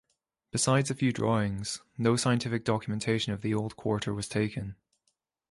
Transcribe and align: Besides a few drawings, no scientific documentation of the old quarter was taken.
Besides 0.49 0.89
a 0.89 0.95
few 0.95 1.13
drawings, 1.13 1.83
no 1.95 2.15
scientific 2.15 2.63
documentation 2.65 3.33
of 3.33 3.41
the 3.43 3.53
old 3.53 3.75
quarter 3.75 4.15
was 4.15 4.27
taken. 4.27 4.75